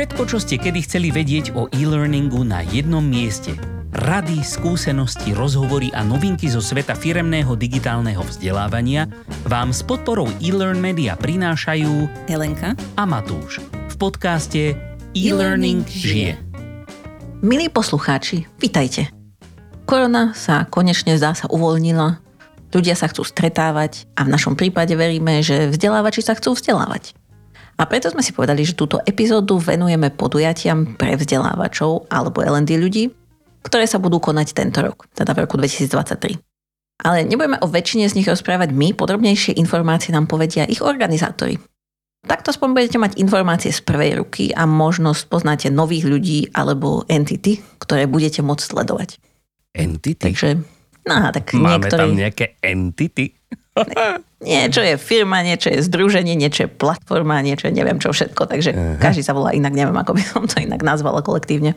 [0.00, 3.52] Všetko, čo ste kedy chceli vedieť o e-learningu na jednom mieste.
[3.92, 9.12] Rady, skúsenosti, rozhovory a novinky zo sveta firemného digitálneho vzdelávania
[9.44, 14.72] vám s podporou e-learn media prinášajú Helenka a Matúš v podcaste
[15.12, 16.40] E-Learning žije.
[17.44, 19.12] Milí poslucháči, vitajte.
[19.84, 22.24] Korona sa konečne zdá sa uvoľnila,
[22.72, 27.19] ľudia sa chcú stretávať a v našom prípade veríme, že vzdelávači sa chcú vzdelávať.
[27.80, 33.08] A preto sme si povedali, že túto epizódu venujeme podujatiam pre vzdelávačov alebo LND ľudí,
[33.64, 36.36] ktoré sa budú konať tento rok, teda v roku 2023.
[37.00, 41.56] Ale nebudeme o väčšine z nich rozprávať my, podrobnejšie informácie nám povedia ich organizátori.
[42.20, 47.64] Takto aspoň budete mať informácie z prvej ruky a možnosť poznáte nových ľudí alebo entity,
[47.80, 49.16] ktoré budete môcť sledovať.
[49.72, 50.20] Entity?
[50.20, 50.48] Takže,
[51.08, 51.96] no tak Máme niektorí...
[51.96, 53.40] tam nejaké entity?
[54.40, 58.70] Niečo je firma, niečo je združenie, niečo je platforma, niečo je neviem čo všetko, takže
[58.72, 58.96] Aha.
[58.96, 61.76] každý sa volá inak, neviem ako by som to inak nazvala kolektívne.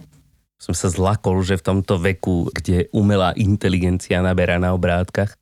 [0.64, 5.36] Som sa zlakol, že v tomto veku, kde umelá inteligencia naberá na obrátkach,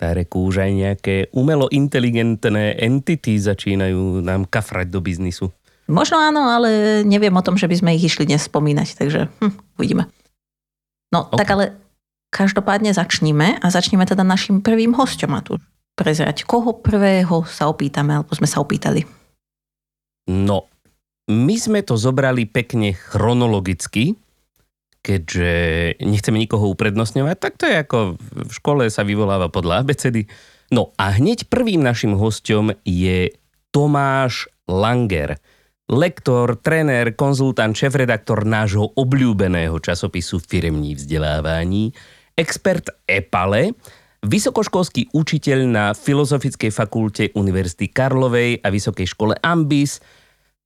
[0.00, 5.52] tá reku už aj nejaké umelo inteligentné entity začínajú nám kafrať do biznisu.
[5.84, 9.52] Možno áno, ale neviem o tom, že by sme ich išli dnes spomínať, takže hm,
[9.76, 10.08] uvidíme.
[11.12, 11.36] No, Ok.
[11.38, 11.64] tak ale
[12.32, 15.60] každopádne začníme a začneme teda našim prvým hosťom tu
[15.94, 19.06] prezrať, koho prvého sa opýtame, alebo sme sa opýtali.
[20.30, 20.66] No,
[21.30, 24.18] my sme to zobrali pekne chronologicky,
[25.04, 25.52] keďže
[26.00, 30.24] nechceme nikoho uprednostňovať, tak to je ako v škole sa vyvoláva podľa abecedy.
[30.72, 33.28] No a hneď prvým našim hostom je
[33.68, 35.36] Tomáš Langer,
[35.92, 41.92] lektor, tréner, konzultant, šéf-redaktor nášho obľúbeného časopisu Firemní vzdelávání,
[42.32, 43.76] expert EPALE,
[44.24, 50.00] vysokoškolský učiteľ na Filozofickej fakulte Univerzity Karlovej a Vysokej škole Ambis.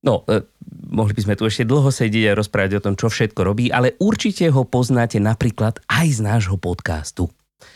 [0.07, 0.47] No, e,
[0.95, 3.99] mohli by sme tu ešte dlho sedieť a rozprávať o tom, čo všetko robí, ale
[3.99, 7.27] určite ho poznáte napríklad aj z nášho podcastu.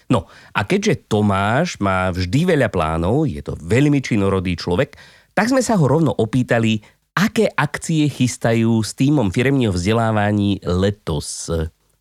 [0.07, 4.95] No a keďže Tomáš má vždy veľa plánov, je to veľmi činorodý človek,
[5.35, 6.79] tak sme sa ho rovno opýtali,
[7.19, 11.51] aké akcie chystajú s týmom firemního vzdelávání letos,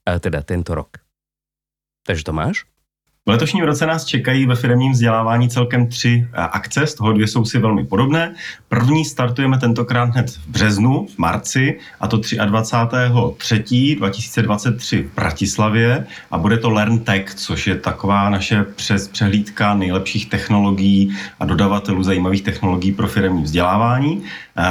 [0.05, 1.01] a teda tento rok.
[2.05, 2.70] Takže Tomáš?
[3.25, 7.27] V letošním roce nás čekají ve firmním vzdělávání celkem tři eh, akce, z toho dvě
[7.27, 8.35] jsou si velmi podobné.
[8.69, 13.95] První startujeme tentokrát hned v březnu, v marci, a to 23.
[13.95, 21.17] 2023 v Bratislavě a bude to LearnTech, což je taková naše přes přehlídka nejlepších technologií
[21.39, 24.23] a dodavatelů zajímavých technologií pro firmní vzdělávání.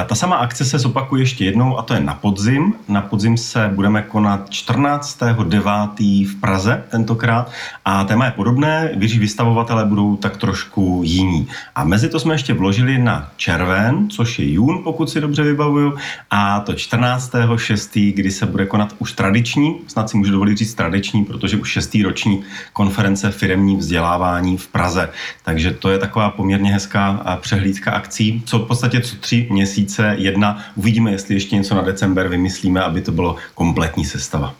[0.07, 2.75] Ta sama akce se zopakuje ještě jednou a to je na podzim.
[2.89, 6.29] Na podzim se budeme konat 14.9.
[6.29, 7.51] v Praze tentokrát
[7.85, 11.49] a téma je podobné, když vystavovatelé budou tak trošku jiní.
[11.75, 15.97] A mezi to jsme ještě vložili na červen, což je jún, pokud si dobře vybavuju,
[16.31, 21.25] a to 14.6., kdy se bude konat už tradiční, snad si můžu dovolit říct tradiční,
[21.25, 22.43] protože už šestý roční
[22.73, 25.09] konference firemní vzdělávání v Praze.
[25.45, 29.70] Takže to je taková poměrně hezká přehlídka akcí, co v podstatě co tři měsíce
[30.17, 30.65] jedna.
[30.77, 34.55] Uvidíme, jestli ještě něco na december vymyslíme, aby to bylo kompletní sestava.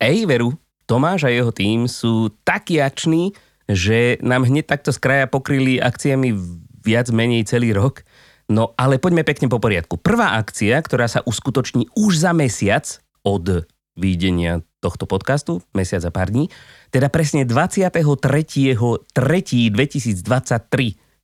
[0.00, 0.52] Ej, veru,
[0.84, 3.32] Tomáš a jeho tým sú takí ační,
[3.64, 6.36] že nám hneď takto z kraja pokryli akciami
[6.84, 8.04] viac menej celý rok.
[8.44, 9.96] No ale poďme pekne po poriadku.
[9.96, 12.84] Prvá akcia, ktorá sa uskutoční už za mesiac
[13.24, 13.64] od
[13.96, 16.52] výdenia tohto podcastu, mesiac a pár dní,
[16.92, 19.00] teda presne 23.3.2023,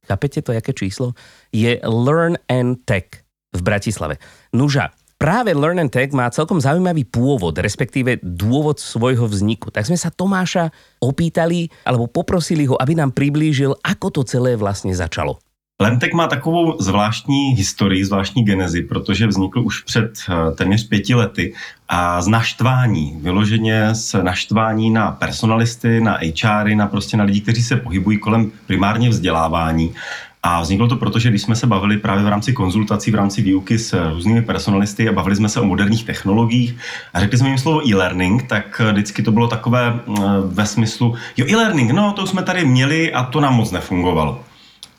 [0.06, 1.12] chápete to, jaké číslo?
[1.52, 4.16] Je Learn and Tech v Bratislave.
[4.54, 9.68] Nuža, práve Learn and Tech má celkom zaujímavý pôvod, respektíve dôvod svojho vzniku.
[9.68, 10.70] Tak sme sa Tomáša
[11.02, 15.42] opýtali, alebo poprosili ho, aby nám priblížil, ako to celé vlastne začalo.
[15.82, 21.54] Lentek má takovou zvláštní historii, zvláštní genezi, protože vznikl už před eh, téměř pěti lety
[21.88, 27.62] a z naštvání, vyloženě z naštvání na personalisty, na HRy, na prostě na lidi, kteří
[27.62, 29.94] se pohybují kolem primárně vzdělávání.
[30.42, 33.42] A vzniklo to proto, že když jsme se bavili právě v rámci konzultací, v rámci
[33.42, 36.76] výuky s různými personalisty a bavili jsme se o moderních technologiích
[37.14, 41.14] a řekli jsme jim slovo e-learning, tak eh, vždycky to bylo takové eh, ve smyslu,
[41.36, 44.49] jo e-learning, no to jsme tady měli a to nám moc nefungovalo.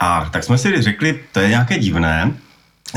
[0.04, 2.32] A tak jsme si řekli, to je nějaké divné,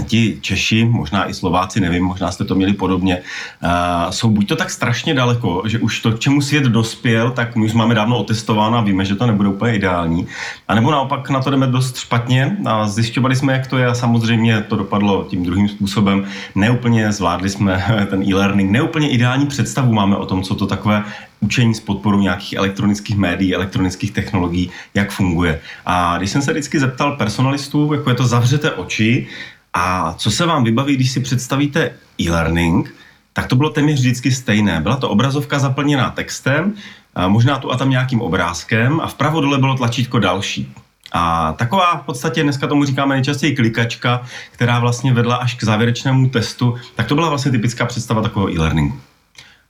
[0.02, 3.18] ti Češi, možná i Slováci, nevím, možná jste to měli podobně,
[3.62, 7.56] uh, jsou buď to tak strašně daleko, že už to, k čemu svět dospěl, tak
[7.56, 10.26] my už máme dávno otestováno a víme, že to nebude úplně ideální.
[10.68, 13.94] A nebo naopak na to jdeme dost špatně a zjišťovali jsme, jak to je a
[13.94, 16.24] samozřejmě to dopadlo tím druhým způsobem.
[16.54, 21.04] Neúplně zvládli jsme ten e-learning, neúplně ideální představu máme o tom, co to takové
[21.40, 25.60] učení s podporou nějakých elektronických médií, elektronických technologií, jak funguje.
[25.86, 29.26] A když jsem se vždycky zeptal personalistů, jako je to zavřete oči,
[29.74, 32.94] A co se vám vybaví, když si představíte e-learning,
[33.32, 34.80] tak to bylo téměř vždycky stejné.
[34.80, 36.72] Byla to obrazovka zaplněná textem,
[37.28, 40.72] možná tu a tam nějakým obrázkem a vpravo dole bylo tlačítko další.
[41.12, 46.28] A taková v podstatě dneska tomu říkáme nejčastěji klikačka, která vlastně vedla až k závěrečnému
[46.28, 49.00] testu, tak to byla vlastně typická představa takového e-learningu.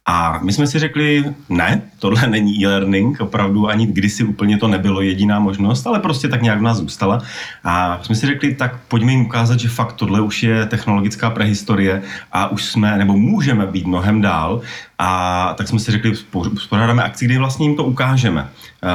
[0.07, 5.01] A my jsme si řekli, ne, tohle není e-learning, opravdu ani kdysi úplně to nebylo
[5.01, 7.23] jediná možnost, ale prostě tak nějak v nás zůstala.
[7.65, 12.03] A jsme si řekli, tak pojďme jim ukázat, že fakt tohle už je technologická prehistorie
[12.33, 14.61] a už jsme, nebo můžeme být mnohem dál.
[14.99, 16.13] A tak jsme si řekli,
[16.59, 18.49] spořádáme akci, kdy vlastně jim to ukážeme,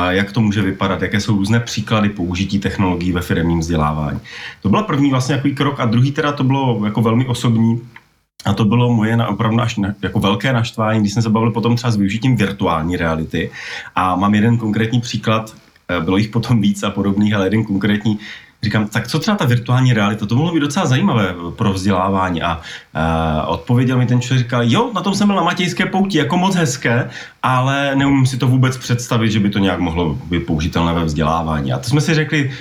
[0.10, 4.20] jak to může vypadat, jaké jsou různé příklady použití technologií ve firmním vzdělávání.
[4.62, 7.82] To byl první vlastně takový krok a druhý teda to bylo jako velmi osobní,
[8.46, 11.52] a to bylo moje na, opravdu až na, jako velké naštvání, když jsme se bavili
[11.52, 13.52] potom třeba s využitím virtuální reality.
[13.96, 15.56] A mám jeden konkrétní příklad,
[15.90, 18.20] eh, bylo jich potom víc a podobných, ale jeden konkrétní,
[18.64, 20.26] Říkám, tak co třeba ta virtuální realita?
[20.26, 22.42] To mohlo být docela zajímavé pro vzdělávání.
[22.42, 26.18] A uh, odpověděl mi ten člověk, říkal, jo, na tom jsem byl na Matějské pouti,
[26.18, 27.10] jako moc hezké,
[27.44, 31.74] ale neumím si to vůbec představit, že by to nějak mohlo být použitelné ve vzdělávání.
[31.74, 32.52] A to jsme si řekli,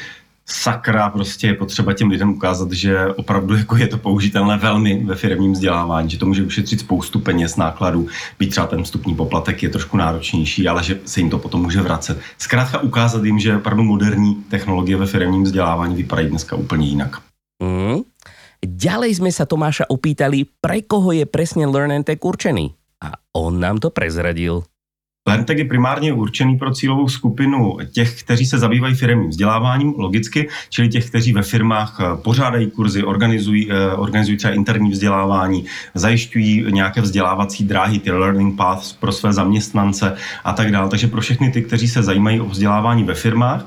[0.50, 5.14] sakra, prostě je potřeba těm lidem ukázat, že opravdu jako je to použitelné velmi ve
[5.14, 8.08] firmním vzdělávání, že to může ušetřit spoustu peněz, nákladů,
[8.38, 11.82] být třeba ten vstupní poplatek je trošku náročnější, ale že se jim to potom může
[11.82, 12.18] vracet.
[12.38, 17.16] Zkrátka ukázat jim, že opravdu moderní technologie ve firmním vzdělávání vypadají dneska úplně jinak.
[17.62, 18.06] Mm.
[18.58, 22.74] Ďalej sme sa Tomáša opýtali, pre koho je presne Learn and Tech určený.
[22.98, 24.66] A on nám to prezradil.
[25.28, 30.88] LearnTech je primárně určený pro cílovou skupinu těch, kteří se zabývají firmním vzděláváním, logicky, čili
[30.88, 35.64] těch, kteří ve firmách eh, pořádají kurzy, organizují, eh, organizují třeba interní vzdělávání,
[35.94, 40.88] zajišťují nějaké vzdělávací dráhy, ty learning paths pro své zaměstnance a tak dále.
[40.88, 43.66] Takže pro všechny ty, kteří se zajímají o vzdělávání ve firmách,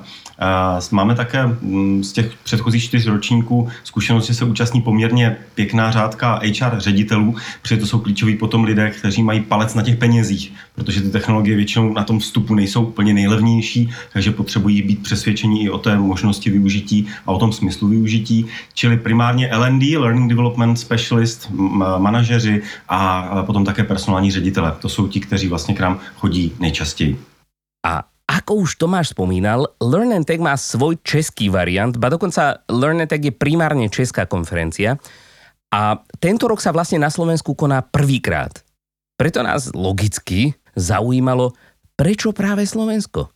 [0.91, 6.79] Máme také mm, z těch předchozích čtyř ročníků zkušenosti se účastní poměrně pěkná řádka HR
[6.79, 11.09] ředitelů, protože to jsou klíčoví potom lidé, kteří mají palec na těch penězích, protože ty
[11.09, 15.97] technologie většinou na tom vstupu nejsou úplně nejlevnější, takže potřebují být přesvědčení i o té
[15.97, 18.45] možnosti využití a o tom smyslu využití.
[18.73, 21.51] Čili primárně L&D, Learning Development Specialist,
[21.97, 24.73] manažeři a potom také personální ředitele.
[24.81, 27.19] To jsou ti, kteří vlastně k nám chodí nejčastěji.
[27.87, 28.03] A
[28.41, 33.09] ako už Tomáš spomínal, Learn and Tech má svoj český variant, ba dokonca Learn and
[33.13, 34.97] Tech je primárne česká konferencia
[35.69, 38.65] a tento rok sa vlastne na Slovensku koná prvýkrát.
[39.13, 41.53] Preto nás logicky zaujímalo,
[41.93, 43.29] prečo práve Slovensko?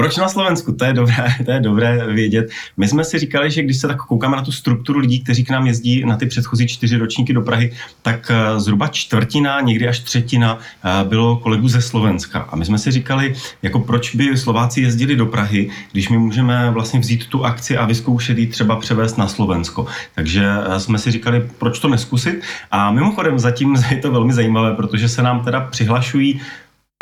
[0.00, 0.72] Proč na Slovensku?
[0.72, 2.50] To je dobré, to je dobré vědět.
[2.76, 5.50] My jsme si říkali, že když se tak koukáme na tu strukturu lidí, kteří k
[5.50, 9.98] nám jezdí na ty předchozí čtyři ročníky do Prahy, tak eh, zhruba čtvrtina, někdy až
[9.98, 12.40] třetina eh, bylo kolegů ze Slovenska.
[12.40, 16.70] A my jsme si říkali, jako proč by Slováci jezdili do Prahy, když my můžeme
[16.70, 19.86] vlastně vzít tu akci a vyzkoušet ji třeba převést na Slovensko.
[20.14, 22.42] Takže eh, jsme si říkali, proč to neskusit.
[22.70, 26.40] A mimochodem zatím je to velmi zajímavé, protože se nám teda přihlašují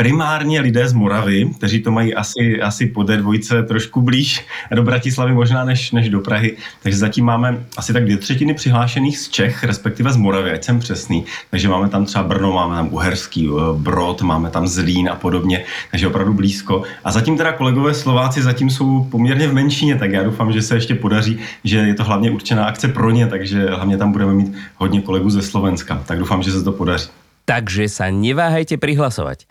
[0.03, 5.33] primárně lidé z Moravy, kteří to mají asi, asi po D2 trošku blíž do Bratislavy
[5.33, 6.57] možná než, než do Prahy.
[6.83, 10.79] Takže zatím máme asi tak dvě třetiny přihlášených z Čech, respektive z Moravy, ať jsem
[10.79, 11.25] přesný.
[11.51, 15.65] Takže máme tam třeba Brno, máme tam Uherský eh, Brod, máme tam Zlín a podobně,
[15.91, 16.83] takže opravdu blízko.
[17.05, 20.75] A zatím teda kolegové Slováci zatím jsou poměrně v menšině, tak já doufám, že se
[20.75, 24.55] ještě podaří, že je to hlavně určená akce pro ně, takže hlavně tam budeme mít
[24.77, 26.03] hodně kolegů ze Slovenska.
[26.07, 27.11] Tak doufám, že se to podaří.
[27.49, 29.49] Takže sa neváhajte prihlasovať.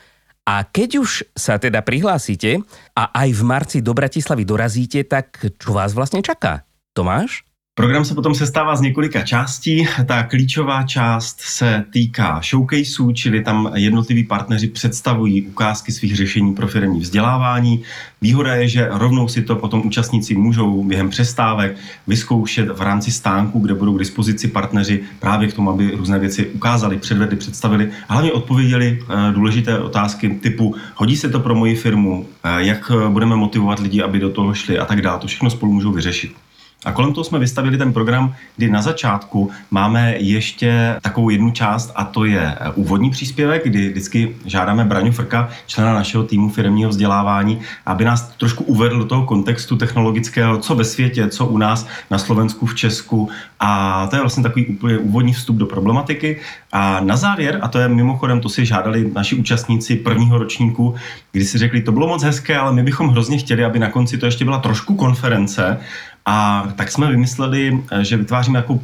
[0.48, 2.64] A keď už sa teda prihlásite
[2.96, 6.64] a aj v marci do Bratislavy dorazíte, tak čo vás vlastne čaká?
[6.96, 7.47] Tomáš?
[7.78, 9.88] Program se potom sestává z několika částí.
[10.06, 16.68] Ta klíčová část se týká showcaseů, čili tam jednotliví partneři představují ukázky svých řešení pro
[16.68, 17.84] firmní vzdělávání.
[18.22, 23.60] Výhoda je, že rovnou si to potom účastníci můžou během přestávek vyzkoušet v rámci stánku,
[23.60, 28.14] kde budou k dispozici partneři právě k tomu, aby různé věci ukázali, předvedli, představili a
[28.14, 33.36] hlavně odpověděli eh, důležité otázky typu hodí se to pro moji firmu, eh, jak budeme
[33.36, 35.20] motivovat lidi, aby do toho šli a tak dále.
[35.20, 36.47] To všechno spolu můžou vyřešit.
[36.86, 41.92] A kolem toho jsme vystavili ten program, kdy na začátku máme ještě takovou jednu část
[41.96, 46.90] a to je eh, úvodní příspěvek, kdy vždycky žádáme Braňu Frka, člena našeho týmu firmního
[46.90, 51.88] vzdělávání, aby nás trošku uvedl do toho kontextu technologického, co ve světě, co u nás
[52.12, 53.30] na Slovensku, v Česku.
[53.60, 56.40] A to je vlastně takový úplně úvodní vstup do problematiky.
[56.72, 60.96] A na závěr, a to je mimochodem, to si žádali naši účastníci prvního ročníku,
[61.32, 64.18] kdy si řekli, to bylo moc hezké, ale my bychom hrozně chtěli, aby na konci
[64.18, 65.80] to ještě byla trošku konference
[66.28, 68.80] a tak jsme vymysleli, eh, že vytváříme jako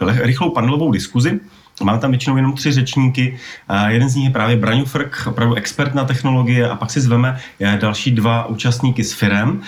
[0.00, 1.40] rychlou panelovou diskuzi,
[1.84, 3.38] Máme tam většinou jenom tři řečníky.
[3.88, 7.40] Jeden z nich je právě Braňo Frk, opravdu expert na technologie a pak si zveme
[7.80, 9.60] další dva účastníky s firem.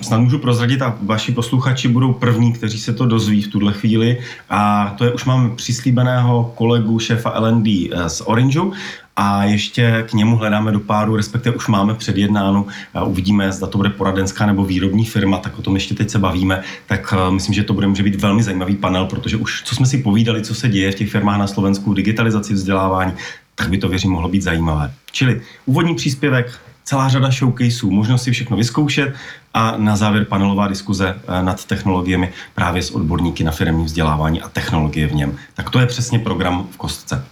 [0.00, 4.18] Snad můžu prozradit a vaši posluchači budou první, kteří se to dozví v tuhle chvíli.
[4.50, 7.66] A to je, už máme přislíbeného kolegu šéfa LND
[8.06, 8.72] z Orangeu
[9.20, 12.66] a ještě k němu hledáme do páru, respektive už máme předjednáno,
[13.04, 16.62] uvidíme, zda to bude poradenská nebo výrobní firma, tak o tom ještě teď se bavíme,
[16.86, 19.86] tak eh, myslím, že to bude může být velmi zajímavý panel, protože už co jsme
[19.86, 23.12] si povídali, co se děje v těch firmách na Slovensku, digitalizaci vzdělávání,
[23.54, 24.92] tak by to věřím mohlo být zajímavé.
[25.12, 29.14] Čili úvodní příspěvek, celá řada showcaseů, možnost si všechno vyzkoušet
[29.54, 34.48] a na závěr panelová diskuze eh, nad technologiemi právě s odborníky na firmní vzdělávání a
[34.48, 35.36] technologie v něm.
[35.54, 37.24] Tak to je přesně program v kostce.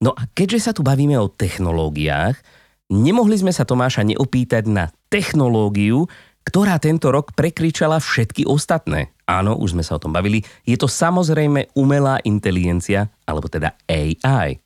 [0.00, 2.40] No a keďže sa tu bavíme o technológiách,
[2.88, 6.08] nemohli sme sa Tomáša neopýtať na technológiu,
[6.40, 9.12] ktorá tento rok prekričala všetky ostatné.
[9.28, 10.40] Áno, už sme sa o tom bavili.
[10.64, 14.56] Je to samozrejme umelá inteligencia, alebo teda AI.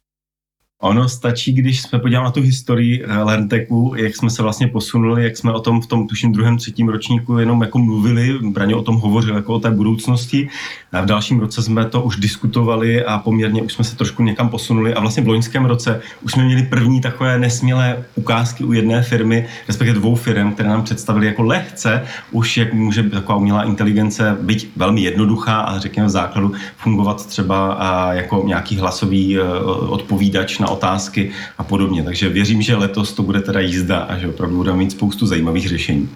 [0.84, 5.24] Ono stačí, když jsme podívali na tu historii eh, Lernteku, jak jsme se vlastně posunuli,
[5.24, 8.82] jak jsme o tom v tom tuším druhém, třetím ročníku jenom jako mluvili, Braně o
[8.82, 10.48] tom hovořil jako o té budoucnosti.
[10.92, 14.48] A v dalším roce jsme to už diskutovali a poměrně už jsme se trošku někam
[14.48, 19.02] posunuli a vlastně v loňském roce už jsme měli první takové nesmělé ukázky u jedné
[19.02, 24.36] firmy, respektive dvou firm, které nám představili jako lehce už, jak může taková umělá inteligence
[24.40, 27.78] být velmi jednoduchá a řekněme v základu fungovat třeba
[28.12, 29.42] jako nějaký hlasový eh,
[29.88, 32.02] odpovídač na otázky a podobně.
[32.02, 35.69] Takže věřím, že letos to bude teda jízda a že opravdu budeme mít spoustu zajímavých
[35.69, 36.11] řešení.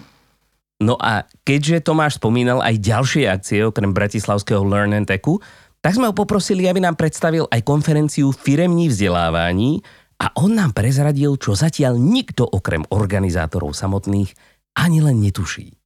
[0.79, 5.43] No a keďže Tomáš spomínal aj ďalšie akcie okrem Bratislavského Learn and Techu,
[5.83, 9.83] tak sme ho poprosili, aby nám predstavil aj konferenciu firemní vzdelávaní
[10.19, 14.35] a on nám prezradil, čo zatiaľ nikto okrem organizátorov samotných
[14.75, 15.78] ani len netuší.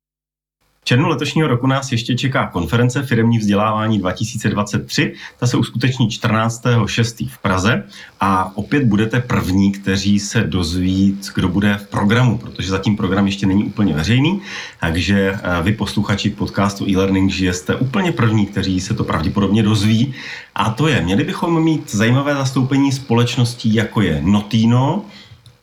[0.83, 5.13] Červnu letošního roku nás ještě čeká konference Firemní vzdělávání 2023.
[5.39, 7.29] Ta se uskuteční 14.6.
[7.29, 7.83] v Praze
[8.19, 13.45] a opět budete první, kteří se dozví, kdo bude v programu, protože zatím program ještě
[13.45, 14.41] není úplně veřejný,
[14.79, 20.13] takže eh, vy posluchači podcastu e-learning, že jste úplně první, kteří se to pravděpodobně dozví.
[20.55, 25.05] A to je, měli bychom mít zajímavé zastoupení společností, jako je Notino,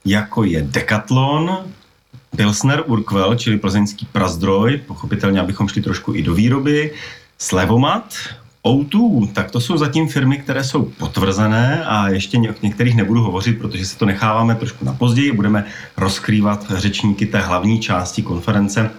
[0.05, 1.59] jako je Decathlon,
[2.37, 6.95] Pilsner Urquell, čili plzeňský prazdroj, pochopitelně, abychom šli trošku i do výroby,
[7.39, 8.15] Slevomat,
[8.65, 13.59] O2, tak to jsou zatím firmy, které jsou potvrzené a ještě o některých nebudu hovořit,
[13.59, 15.33] protože si to necháváme trošku na později.
[15.33, 15.65] Budeme
[15.97, 18.91] rozkrývat řečníky té hlavní části konference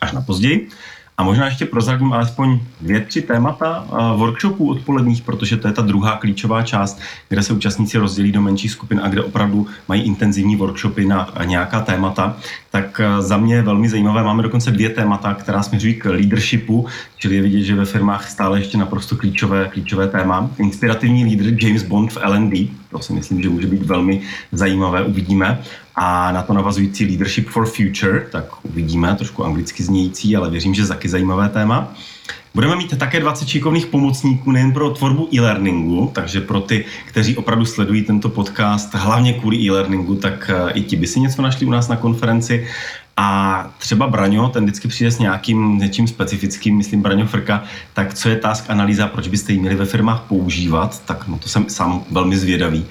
[0.00, 0.68] až na později.
[1.16, 6.16] A možná ještě prozradím alespoň dvě, tři témata workshopů odpoledních, protože to je ta druhá
[6.16, 11.04] klíčová část, kde se účastníci rozdělí do menších skupin a kde opravdu mají intenzivní workshopy
[11.04, 12.36] na nějaká témata.
[12.74, 14.22] Tak za mě je velmi zajímavé.
[14.22, 18.58] Máme dokonce dvě témata, která směřují k leadershipu, čili je vidět, že ve firmách stále
[18.58, 20.50] ještě naprosto klíčové, klíčové téma.
[20.58, 22.52] Inspirativní lídr James Bond v LND,
[22.90, 24.20] to si myslím, že může být velmi
[24.52, 25.60] zajímavé, uvidíme
[25.94, 30.88] a na to navazující Leadership for Future, tak uvidíme, trošku anglicky znějící, ale věřím, že
[30.88, 31.94] taky zajímavé téma.
[32.54, 37.64] Budeme mít také 20 šikovných pomocníků nejen pro tvorbu e-learningu, takže pro ty, kteří opravdu
[37.64, 41.70] sledují tento podcast, hlavně kvůli e-learningu, tak eh, i ti by si něco našli u
[41.70, 42.66] nás na konferenci.
[43.16, 48.28] A třeba Braňo, ten vždycky přijde s nějakým něčím specifickým, myslím Braňo Frka, tak co
[48.28, 52.04] je task analýza, proč byste ji měli ve firmách používat, tak no to jsem sám
[52.10, 52.86] velmi zvědavý.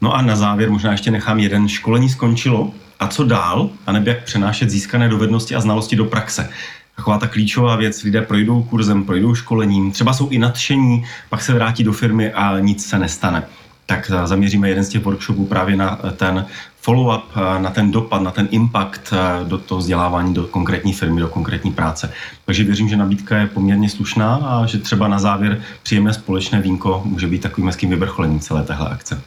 [0.00, 4.24] No a na závěr možná ještě nechám jeden školení skončilo a co dál, anebo jak
[4.24, 6.50] přenášet získané dovednosti a znalosti do praxe.
[6.98, 11.54] Taková ta klíčová věc, lidé projdou kurzem, projdou školením, třeba jsou i nadšení, pak se
[11.54, 13.46] vrátí do firmy a nic se nestane.
[13.86, 16.46] Tak zaměříme jeden z těch workshopů právě na ten
[16.82, 17.22] follow-up,
[17.58, 19.14] na ten dopad, na ten impact
[19.44, 22.12] do toho vzdělávání, do konkrétní firmy, do konkrétní práce.
[22.44, 27.02] Takže věřím, že nabídka je poměrně slušná a že třeba na závěr příjemné společné vínko
[27.04, 29.22] může být takovým hezkým vyvrcholením celé téhle akce.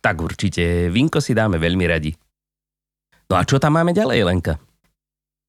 [0.00, 2.12] Tak určite, vinko si dáme veľmi radi.
[3.28, 4.56] No a čo tam máme ďalej, Lenka?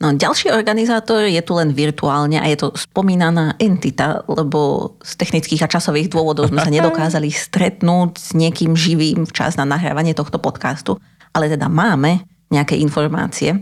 [0.01, 5.62] No, ďalší organizátor je tu len virtuálne a je to spomínaná entita, lebo z technických
[5.62, 10.98] a časových dôvodov sme sa nedokázali stretnúť s niekým živým včas na nahrávanie tohto podcastu,
[11.38, 13.62] ale teda máme nejaké informácie.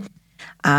[0.64, 0.76] A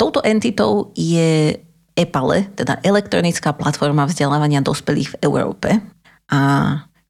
[0.00, 1.52] touto entitou je
[1.92, 5.68] EPALE, teda elektronická platforma vzdelávania dospelých v Európe.
[6.32, 6.40] A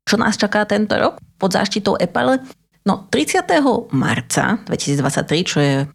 [0.03, 2.43] čo nás čaká tento rok pod záštitou EPAL?
[2.83, 3.47] No 30.
[3.95, 5.87] marca 2023, čo je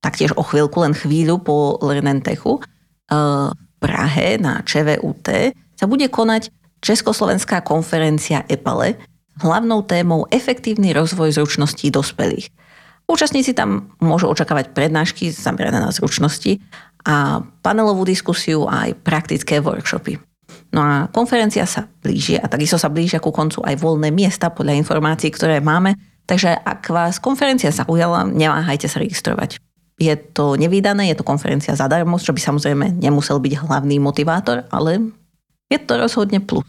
[0.00, 6.50] taktiež o chvíľku, len chvíľu po Lernentechu, eh, v Prahe na ČVUT sa bude konať
[6.82, 8.98] Československá konferencia EPALE
[9.38, 12.50] hlavnou témou Efektívny rozvoj zručností dospelých.
[13.08, 16.60] Účastníci tam môžu očakávať prednášky zamerané na zručnosti
[17.06, 20.20] a panelovú diskusiu a aj praktické workshopy.
[20.74, 24.76] No a konferencia sa blíži a takisto sa blížia ku koncu aj voľné miesta podľa
[24.76, 25.96] informácií, ktoré máme.
[26.28, 29.56] Takže ak vás konferencia zaujala, neváhajte sa registrovať.
[29.98, 35.10] Je to nevydané, je to konferencia zadarmo, čo by samozrejme nemusel byť hlavný motivátor, ale
[35.66, 36.64] je to rozhodne plus.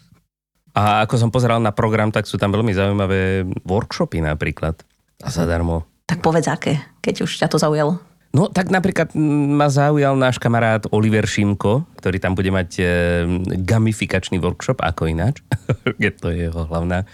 [0.73, 4.81] A ako som pozeral na program, tak sú tam veľmi zaujímavé workshopy napríklad.
[5.21, 5.85] A zadarmo.
[6.09, 8.01] Tak povedz aké, keď už ťa to zaujalo.
[8.29, 9.17] No tak napríklad
[9.57, 12.85] ma zaujal náš kamarát Oliver Šimko, ktorý tam bude mať e,
[13.65, 15.41] gamifikačný workshop, ako ináč.
[16.03, 17.09] je to jeho hlavná,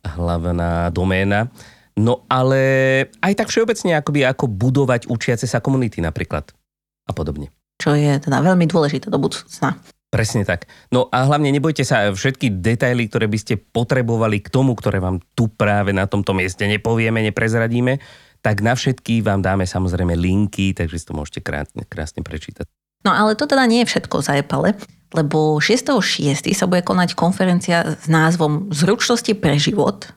[0.00, 1.52] hlavná doména.
[1.94, 2.60] No ale
[3.22, 6.50] aj tak všeobecne akoby ako budovať učiace sa komunity napríklad
[7.06, 7.54] a podobne.
[7.78, 9.78] Čo je teda veľmi dôležité do budúcna.
[10.10, 10.70] Presne tak.
[10.94, 15.18] No a hlavne nebojte sa, všetky detaily, ktoré by ste potrebovali k tomu, ktoré vám
[15.34, 17.98] tu práve na tomto mieste nepovieme, neprezradíme,
[18.38, 22.62] tak na všetky vám dáme samozrejme linky, takže si to môžete krásne, krásne prečítať.
[23.02, 24.78] No ale to teda nie je všetko za Epale,
[25.10, 26.46] lebo 6.6.
[26.54, 30.14] sa bude konať konferencia s názvom Zručnosti pre život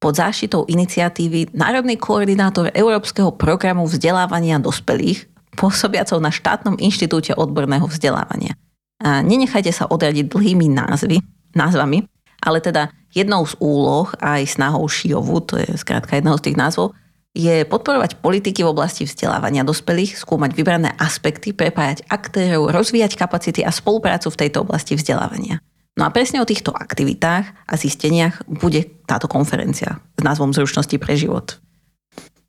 [0.00, 5.28] pod záštitou iniciatívy Národný koordinátor Európskeho programu vzdelávania dospelých
[5.60, 8.56] pôsobiacou na štátnom inštitúte odborného vzdelávania.
[9.04, 11.20] A nenechajte sa odradiť dlhými názvy,
[11.52, 12.08] názvami,
[12.40, 16.96] ale teda jednou z úloh aj snahou Šiovu, to je skrátka jedného z tých názvov,
[17.30, 23.70] je podporovať politiky v oblasti vzdelávania dospelých, skúmať vybrané aspekty, prepájať aktérov, rozvíjať kapacity a
[23.70, 25.62] spoluprácu v tejto oblasti vzdelávania.
[25.98, 31.18] No a presne o týchto aktivitách a zisteniach bude táto konferencia s názvom Zručnosti pre
[31.18, 31.58] život.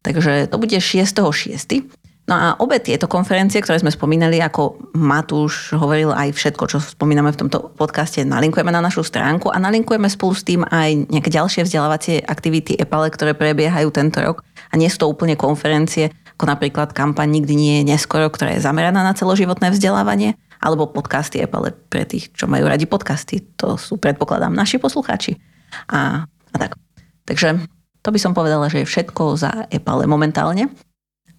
[0.02, 1.22] Takže to bude 6.6.
[2.30, 7.34] No a obe tieto konferencie, ktoré sme spomínali, ako Matúš hovoril aj všetko, čo spomíname
[7.34, 11.66] v tomto podcaste, nalinkujeme na našu stránku a nalinkujeme spolu s tým aj nejaké ďalšie
[11.66, 14.46] vzdelávacie aktivity EPALE, ktoré prebiehajú tento rok.
[14.70, 18.64] A nie sú to úplne konferencie, ako napríklad kampaň Nikdy nie je neskoro, ktorá je
[18.64, 23.42] zameraná na celoživotné vzdelávanie, alebo podcasty EPALE pre tých, čo majú radi podcasty.
[23.58, 25.42] To sú, predpokladám, naši poslucháči.
[25.90, 26.78] A, a tak.
[27.26, 27.66] Takže
[28.06, 30.70] to by som povedala, že je všetko za EPALE momentálne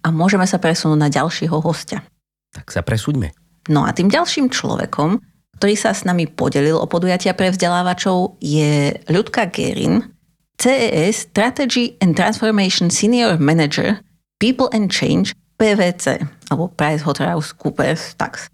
[0.03, 2.03] a môžeme sa presunúť na ďalšieho hostia.
[2.51, 3.31] Tak sa presúďme.
[3.71, 5.23] No a tým ďalším človekom,
[5.57, 10.11] ktorý sa s nami podelil o podujatia pre vzdelávačov, je Ľudka Gerin,
[10.59, 14.03] CES Strategy and Transformation Senior Manager
[14.43, 16.19] People and Change PVC,
[16.51, 18.51] alebo PricewaterhouseCoopers Tax.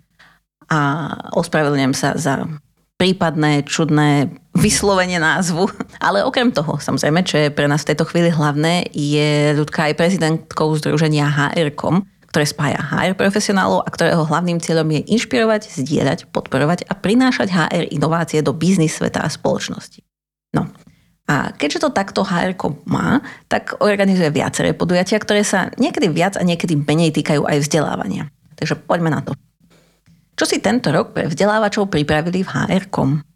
[0.70, 0.80] A
[1.34, 2.46] ospravedlňujem sa za
[3.00, 5.72] prípadné čudné vyslovenie názvu.
[6.06, 9.98] Ale okrem toho, samozrejme, čo je pre nás v tejto chvíli hlavné, je ľudka aj
[9.98, 16.86] prezidentkou Združenia HR.com, ktoré spája HR profesionálov a ktorého hlavným cieľom je inšpirovať, zdieľať, podporovať
[16.86, 20.04] a prinášať HR inovácie do biznis sveta a spoločnosti.
[20.54, 20.70] No.
[21.30, 22.58] A keďže to takto HR
[22.90, 28.34] má, tak organizuje viaceré podujatia, ktoré sa niekedy viac a niekedy menej týkajú aj vzdelávania.
[28.58, 29.38] Takže poďme na to.
[30.40, 33.28] Čo si tento rok pre vzdelávačov pripravili v HR.com?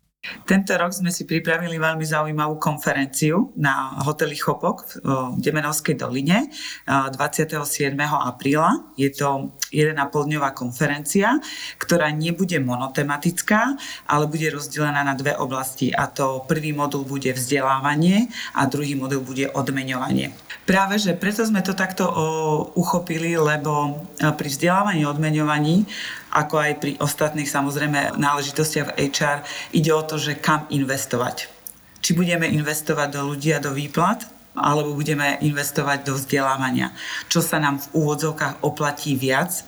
[0.48, 6.48] Tento rok sme si pripravili veľmi zaujímavú konferenciu na hoteli Chopok v Demenovskej doline
[6.88, 7.60] 27.
[8.00, 8.96] apríla.
[8.96, 11.44] Je to 1,5 dňová konferencia,
[11.76, 13.76] ktorá nebude monotematická,
[14.08, 15.92] ale bude rozdelená na dve oblasti.
[15.92, 20.32] A to prvý modul bude vzdelávanie a druhý modul bude odmeňovanie.
[20.64, 22.08] Práve, že preto sme to takto
[22.80, 25.84] uchopili, lebo pri vzdelávaní a odmeňovaní
[26.34, 31.48] ako aj pri ostatných samozrejme náležitostiach v HR, ide o to, že kam investovať.
[32.02, 34.26] Či budeme investovať do ľudí a do výplat,
[34.58, 36.94] alebo budeme investovať do vzdelávania.
[37.30, 39.66] Čo sa nám v úvodzovkách oplatí viac,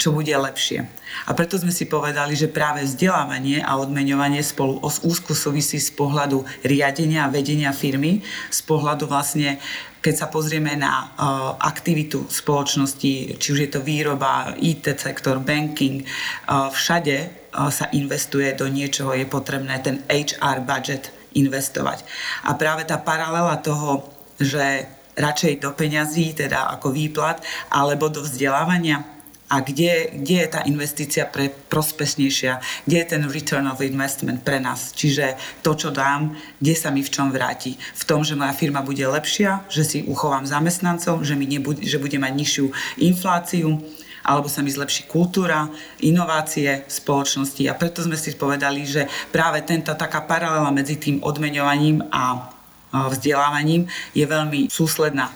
[0.00, 0.88] čo bude lepšie.
[1.28, 6.42] A preto sme si povedali, že práve vzdelávanie a odmeňovanie spolu úzku súvisí z pohľadu
[6.66, 9.62] riadenia a vedenia firmy, z pohľadu vlastne
[10.02, 16.02] keď sa pozrieme na uh, aktivitu spoločnosti, či už je to výroba, IT sektor, banking,
[16.02, 17.16] uh, všade
[17.54, 22.02] uh, sa investuje do niečoho, je potrebné ten HR budget investovať.
[22.50, 24.10] A práve tá paralela toho,
[24.42, 27.38] že radšej do peňazí, teda ako výplat,
[27.70, 29.11] alebo do vzdelávania,
[29.52, 34.56] a kde, kde je tá investícia pre prospešnejšia, kde je ten return of investment pre
[34.56, 34.96] nás.
[34.96, 37.76] Čiže to, čo dám, kde sa mi v čom vráti.
[37.76, 42.00] V tom, že moja firma bude lepšia, že si uchovám zamestnancov, že, mi nebude, že
[42.00, 42.66] bude mať nižšiu
[43.04, 43.76] infláciu,
[44.24, 45.68] alebo sa mi zlepší kultúra,
[46.00, 47.68] inovácie v spoločnosti.
[47.68, 52.48] A preto sme si povedali, že práve tento taká paralela medzi tým odmeňovaním a
[52.92, 53.84] vzdelávaním
[54.16, 55.28] je veľmi súsledná.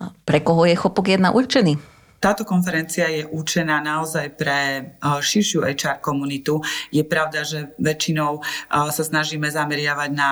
[0.00, 1.89] Pre koho je Chopok jedna určený?
[2.20, 6.60] Táto konferencia je určená naozaj pre širšiu HR komunitu.
[6.92, 10.30] Je pravda, že väčšinou sa snažíme zameriavať na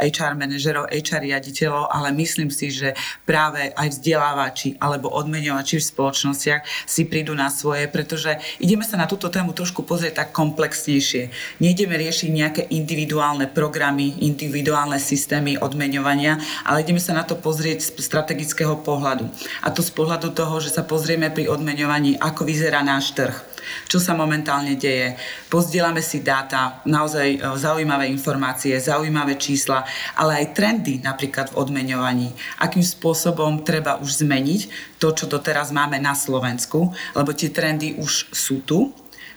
[0.00, 2.96] HR manažerov, HR riaditeľov, ale myslím si, že
[3.28, 9.04] práve aj vzdelávači alebo odmenovači v spoločnostiach si prídu na svoje, pretože ideme sa na
[9.04, 11.28] túto tému trošku pozrieť tak komplexnejšie.
[11.60, 18.00] Nejdeme riešiť nejaké individuálne programy, individuálne systémy odmeňovania, ale ideme sa na to pozrieť z
[18.00, 19.28] strategického pohľadu.
[19.60, 23.54] A to z pohľadu toho, že sa pozrieme pri odmeňovaní, ako vyzerá náš trh
[23.88, 25.16] čo sa momentálne deje.
[25.48, 29.88] Pozdielame si dáta, naozaj e, zaujímavé informácie, zaujímavé čísla,
[30.20, 32.28] ale aj trendy napríklad v odmeňovaní.
[32.60, 34.60] Akým spôsobom treba už zmeniť
[35.00, 38.92] to, čo doteraz máme na Slovensku, lebo tie trendy už sú tu,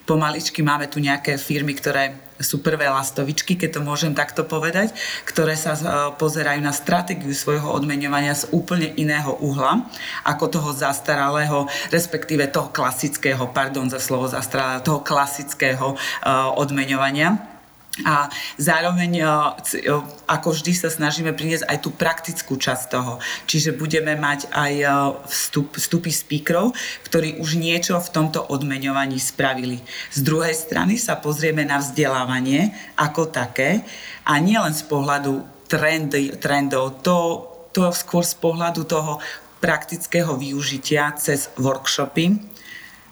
[0.07, 4.93] pomaličky máme tu nejaké firmy, ktoré sú prvé lastovičky, keď to môžem takto povedať,
[5.25, 5.81] ktoré sa e,
[6.15, 9.89] pozerajú na stratégiu svojho odmeňovania z úplne iného uhla,
[10.23, 17.56] ako toho zastaralého, respektíve toho klasického, pardon za slovo zastaralého, toho klasického uh, odmeňovania
[18.05, 18.29] a
[18.61, 19.93] zároveň, e, e,
[20.29, 23.17] ako vždy, sa snažíme priniesť aj tú praktickú časť toho.
[23.49, 24.87] Čiže budeme mať aj e,
[25.31, 26.77] vstup, vstupy speakerov,
[27.09, 29.81] ktorí už niečo v tomto odmeňovaní spravili.
[30.13, 33.81] Z druhej strany sa pozrieme na vzdelávanie ako také
[34.27, 39.19] a nielen z pohľadu trendy, trendov, to, to skôr z pohľadu toho
[39.57, 42.37] praktického využitia cez workshopy,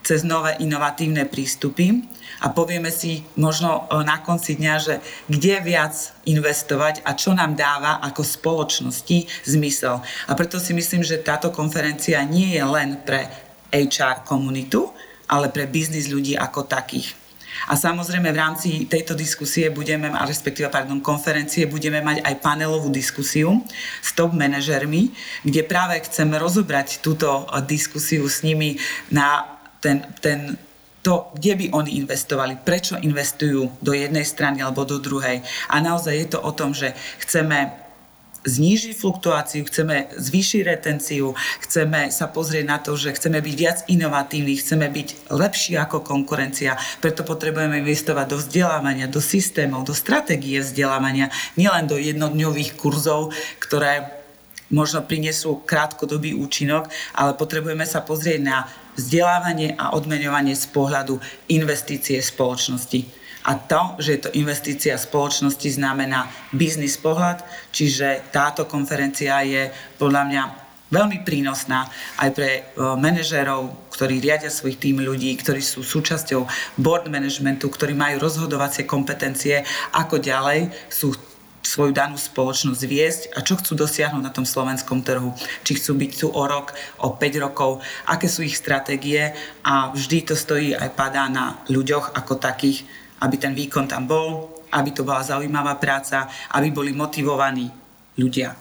[0.05, 2.05] cez nové inovatívne prístupy
[2.45, 7.57] a povieme si možno e, na konci dňa, že kde viac investovať a čo nám
[7.57, 10.05] dáva ako spoločnosti zmysel.
[10.29, 13.25] A preto si myslím, že táto konferencia nie je len pre
[13.73, 14.93] HR komunitu,
[15.25, 17.17] ale pre biznis ľudí ako takých.
[17.71, 22.91] A samozrejme v rámci tejto diskusie budeme, a respektíve pardon, konferencie budeme mať aj panelovú
[22.91, 23.63] diskusiu
[24.03, 25.15] s top manažermi,
[25.47, 28.75] kde práve chceme rozobrať túto diskusiu s nimi
[29.07, 29.54] na
[29.85, 30.57] ten, ten,
[31.05, 35.45] to, kde by oni investovali, prečo investujú do jednej strany alebo do druhej.
[35.69, 37.85] A naozaj je to o tom, že chceme
[38.45, 41.33] znížiť fluktuáciu, chceme zvýšiť retenciu,
[41.65, 46.77] chceme sa pozrieť na to, že chceme byť viac inovatívni, chceme byť lepší ako konkurencia,
[47.01, 54.13] preto potrebujeme investovať do vzdelávania, do systémov, do stratégie vzdelávania, nielen do jednodňových kurzov, ktoré
[54.69, 58.57] možno prinesú krátkodobý účinok, ale potrebujeme sa pozrieť na
[58.95, 61.19] vzdelávanie a odmeňovanie z pohľadu
[61.51, 63.05] investície spoločnosti.
[63.45, 69.69] A to, že je to investícia spoločnosti, znamená biznis pohľad, čiže táto konferencia je
[70.01, 70.43] podľa mňa
[70.89, 71.89] veľmi prínosná
[72.21, 76.45] aj pre e, manažérov, ktorí riadia svojich tým ľudí, ktorí sú súčasťou
[76.77, 81.13] board managementu, ktorí majú rozhodovacie kompetencie, ako ďalej sú
[81.65, 85.33] svoju danú spoločnosť viesť a čo chcú dosiahnuť na tom slovenskom trhu.
[85.65, 89.33] Či chcú byť tu o rok, o 5 rokov, aké sú ich stratégie
[89.65, 92.85] a vždy to stojí aj padá na ľuďoch ako takých,
[93.25, 97.73] aby ten výkon tam bol, aby to bola zaujímavá práca, aby boli motivovaní
[98.15, 98.55] ľudia.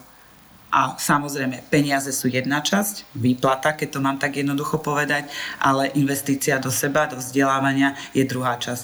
[0.75, 5.31] A samozrejme, peniaze sú jedna časť, výplata, keď to mám tak jednoducho povedať,
[5.63, 8.83] ale investícia do seba, do vzdelávania je druhá časť.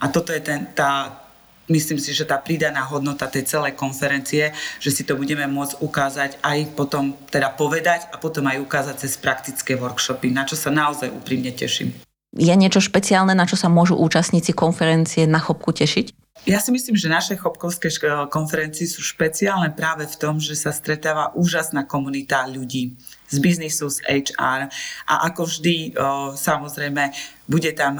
[0.00, 1.20] A toto je ten, tá,
[1.68, 6.30] myslím si, že tá pridaná hodnota tej celej konferencie, že si to budeme môcť ukázať
[6.42, 11.12] aj potom, teda povedať a potom aj ukázať cez praktické workshopy, na čo sa naozaj
[11.12, 11.92] úprimne teším.
[12.36, 16.12] Je niečo špeciálne, na čo sa môžu účastníci konferencie na chopku tešiť?
[16.46, 17.90] Ja si myslím, že naše chopkovské
[18.30, 22.94] konferencie sú špeciálne práve v tom, že sa stretáva úžasná komunita ľudí
[23.28, 24.72] z biznisu, z HR
[25.04, 25.94] a ako vždy,
[26.34, 27.12] samozrejme,
[27.48, 27.96] bude tam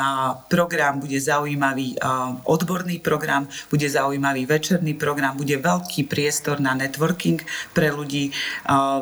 [0.53, 1.97] program, bude zaujímavý
[2.45, 7.41] odborný program, bude zaujímavý večerný program, bude veľký priestor na networking
[7.73, 8.29] pre ľudí.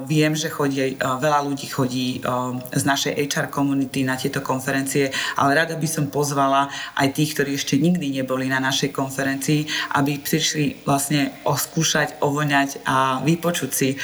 [0.06, 2.22] Viem, že chodí, veľa ľudí chodí
[2.70, 7.58] z našej HR komunity na tieto konferencie, ale rada by som pozvala aj tých, ktorí
[7.58, 9.66] ešte nikdy neboli na našej konferencii,
[9.98, 13.98] aby prišli vlastne oskúšať, ovoňať a vypočuť si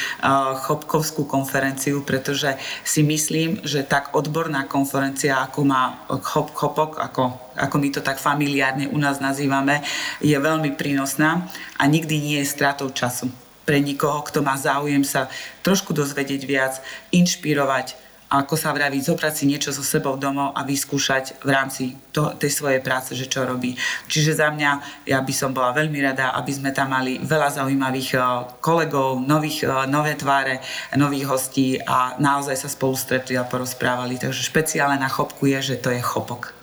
[0.66, 7.76] Chopkovskú konferenciu, pretože si myslím, že tak odborná konferencia, ako má chop, chopok, ako, ako
[7.80, 9.80] my to tak familiárne u nás nazývame,
[10.20, 11.48] je veľmi prínosná
[11.80, 13.32] a nikdy nie je stratou času.
[13.64, 15.32] Pre nikoho, kto má záujem sa
[15.64, 16.84] trošku dozvedieť viac,
[17.16, 17.96] inšpirovať,
[18.32, 22.48] ako sa vraví, zobrať si niečo so sebou domov a vyskúšať v rámci to, tej
[22.48, 23.76] svojej práce, že čo robí.
[24.08, 28.08] Čiže za mňa, ja by som bola veľmi rada, aby sme tam mali veľa zaujímavých
[28.16, 28.24] eh,
[28.64, 30.64] kolegov, nových, eh, nové tváre,
[30.96, 34.16] nových hostí a naozaj sa spolu stretli a porozprávali.
[34.16, 36.56] Takže špeciálne na chopku je, že to je chopok.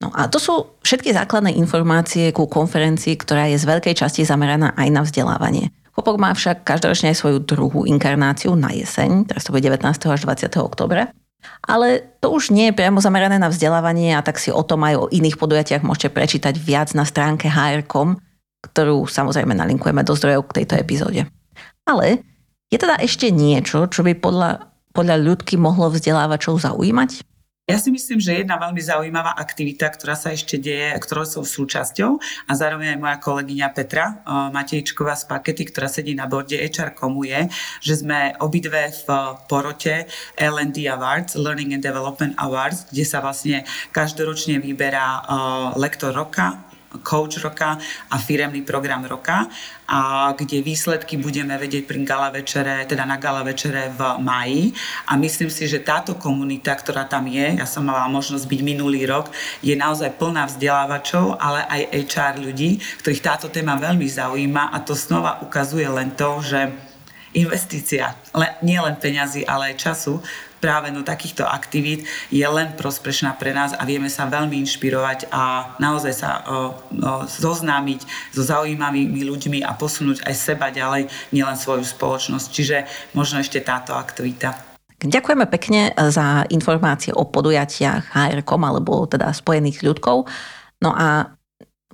[0.00, 4.72] No a to sú všetky základné informácie ku konferencii, ktorá je z veľkej časti zameraná
[4.72, 5.68] aj na vzdelávanie.
[6.00, 9.84] Chopok má však každoročne aj svoju druhú inkarnáciu na jeseň, teraz to bude 19.
[9.84, 10.48] až 20.
[10.56, 11.12] oktobra.
[11.60, 14.96] Ale to už nie je priamo zamerané na vzdelávanie a tak si o tom aj
[14.96, 18.16] o iných podujatiach môžete prečítať viac na stránke hr.com,
[18.64, 21.28] ktorú samozrejme nalinkujeme do zdrojov k tejto epizóde.
[21.84, 22.24] Ale
[22.72, 27.28] je teda ešte niečo, čo by podľa, podľa ľudky mohlo vzdelávačov zaujímať?
[27.70, 32.18] Ja si myslím, že jedna veľmi zaujímavá aktivita, ktorá sa ešte deje, ktorou som súčasťou.
[32.50, 37.22] A zároveň aj moja kolegyňa Petra Matejčková z Pakety, ktorá sedí na borde HR komu
[37.22, 37.46] je,
[37.78, 39.08] že sme obidve v
[39.46, 43.62] porote L&D Awards, Learning and Development Awards, kde sa vlastne
[43.94, 45.22] každoročne vyberá
[45.78, 46.58] lektor roka,
[46.98, 47.78] coach roka
[48.10, 49.46] a firemný program roka
[49.86, 54.74] a kde výsledky budeme vedieť pri gala večere, teda na gala večere v maji
[55.06, 59.06] a myslím si, že táto komunita, ktorá tam je, ja som mala možnosť byť minulý
[59.06, 59.30] rok,
[59.62, 64.94] je naozaj plná vzdelávačov, ale aj HR ľudí, ktorých táto téma veľmi zaujíma a to
[64.98, 66.70] znova ukazuje len to, že
[67.34, 68.18] investícia,
[68.62, 70.18] nie len peňazí, ale aj času
[70.60, 75.74] práve do takýchto aktivít je len prospešná pre nás a vieme sa veľmi inšpirovať a
[75.80, 76.60] naozaj sa o, o,
[77.24, 82.46] zoznámiť so zaujímavými ľuďmi a posunúť aj seba ďalej, nielen svoju spoločnosť.
[82.52, 82.76] Čiže
[83.16, 84.70] možno ešte táto aktivita.
[85.00, 90.28] Ďakujeme pekne za informácie o podujatiach HR.com alebo teda Spojených ľudkov.
[90.84, 91.32] No a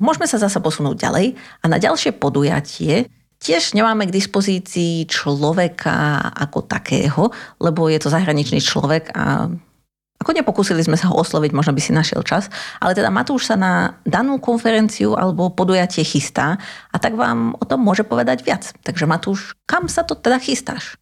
[0.02, 6.64] môžeme sa zase posunúť ďalej a na ďalšie podujatie Tiež nemáme k dispozícii človeka ako
[6.64, 7.28] takého,
[7.60, 9.52] lebo je to zahraničný človek a
[10.16, 12.48] ako nepokúsili sme sa ho osloviť, možno by si našiel čas,
[12.80, 16.56] ale teda Matúš sa na danú konferenciu alebo podujatie chystá
[16.88, 18.72] a tak vám o tom môže povedať viac.
[18.80, 20.96] Takže Matúš, kam sa to teda chystáš?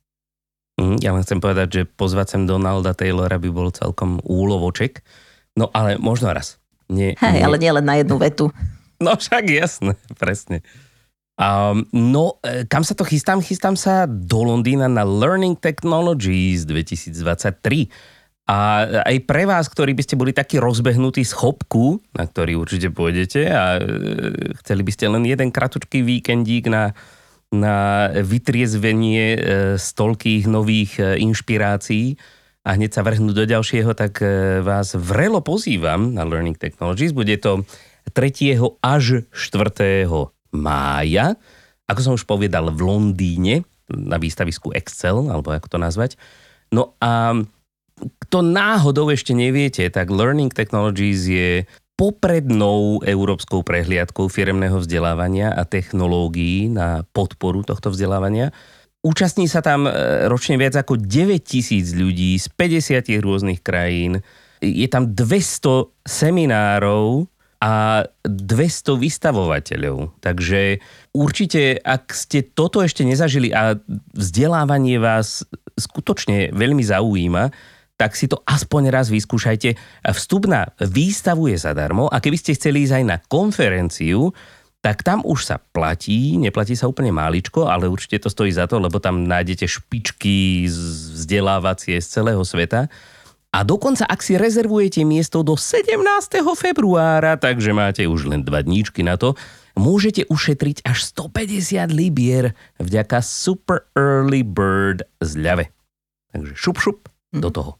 [0.74, 5.06] Mm, ja len chcem povedať, že pozvať sem Donalda Taylora by bol celkom úlovoček.
[5.54, 6.58] No ale možno raz.
[6.90, 7.44] Nie, Hej, nie.
[7.46, 8.50] ale nie len na jednu vetu.
[8.98, 10.66] No však jasné, presne.
[11.34, 13.42] Um, no, e, kam sa to chystám?
[13.42, 17.90] Chystám sa do Londýna na Learning Technologies 2023.
[18.44, 22.94] A aj pre vás, ktorí by ste boli takí rozbehnutí z chopku, na ktorý určite
[22.94, 23.82] pôjdete a e,
[24.62, 26.94] chceli by ste len jeden kratučký víkendík na,
[27.50, 29.38] na vytriezvenie e,
[29.74, 32.14] z toľkých nových inšpirácií
[32.62, 34.24] a hneď sa vrhnúť do ďalšieho, tak
[34.64, 37.12] vás vrelo pozývam na Learning Technologies.
[37.12, 37.66] Bude to
[38.16, 38.56] 3.
[38.80, 41.34] až 4 mája,
[41.90, 46.16] ako som už povedal, v Londýne na výstavisku Excel, alebo ako to nazvať.
[46.72, 47.36] No a
[47.94, 56.66] kto náhodou ešte neviete, tak Learning Technologies je poprednou európskou prehliadkou firemného vzdelávania a technológií
[56.66, 58.50] na podporu tohto vzdelávania.
[59.04, 59.92] Účastní sa tam e,
[60.26, 64.18] ročne viac ako 9 tisíc ľudí z 50 rôznych krajín.
[64.58, 67.30] Je tam 200 seminárov
[67.64, 70.20] a 200 vystavovateľov.
[70.20, 70.84] Takže
[71.16, 73.80] určite, ak ste toto ešte nezažili a
[74.12, 77.48] vzdelávanie vás skutočne veľmi zaujíma,
[77.96, 79.80] tak si to aspoň raz vyskúšajte.
[80.12, 84.28] Vstup na výstavu je zadarmo a keby ste chceli ísť aj na konferenciu,
[84.84, 88.76] tak tam už sa platí, neplatí sa úplne máličko, ale určite to stojí za to,
[88.76, 92.92] lebo tam nájdete špičky vzdelávacie z celého sveta
[93.54, 95.94] a dokonca, ak si rezervujete miesto do 17.
[96.58, 99.38] februára, takže máte už len dva dníčky na to,
[99.78, 105.70] môžete ušetriť až 150 libier vďaka Super Early Bird zľave.
[106.34, 107.42] Takže šup šup mm.
[107.46, 107.70] do toho.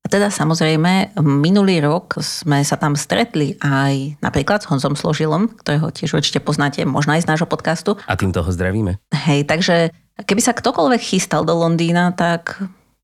[0.00, 5.92] A teda samozrejme, minulý rok sme sa tam stretli aj napríklad s Honzom Složilom, ktorého
[5.92, 8.00] tiež určite poznáte, možno aj z nášho podcastu.
[8.08, 8.96] A tým toho zdravíme.
[9.12, 9.92] Hej, takže
[10.24, 12.56] keby sa ktokoľvek chystal do Londýna, tak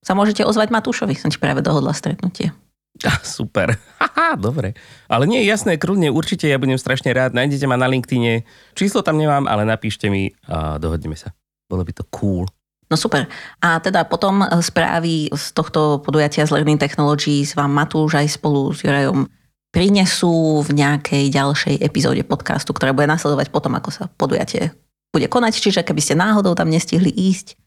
[0.06, 1.18] sa môžete ozvať Matúšovi.
[1.18, 2.54] Som ti práve dohodla stretnutie.
[3.04, 3.76] Ah, super.
[4.00, 4.72] Haha, dobre.
[5.04, 7.36] Ale nie, jasné, kľudne, určite ja budem strašne rád.
[7.36, 8.48] Nájdete ma na LinkedIne.
[8.72, 11.36] Číslo tam nemám, ale napíšte mi a dohodneme sa.
[11.68, 12.48] Bolo by to cool.
[12.88, 13.28] No super.
[13.60, 18.80] A teda potom správy z tohto podujatia z Learning Technologies vám Matúš aj spolu s
[18.80, 19.28] Jurajom
[19.76, 24.72] prinesú v nejakej ďalšej epizóde podcastu, ktorá bude nasledovať potom, ako sa podujatie
[25.12, 25.52] bude konať.
[25.58, 27.60] Čiže keby ste náhodou tam nestihli ísť,